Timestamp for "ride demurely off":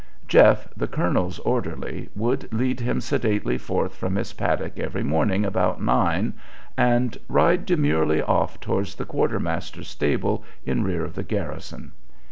7.29-8.59